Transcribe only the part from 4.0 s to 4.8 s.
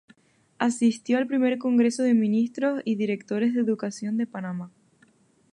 de Panamá.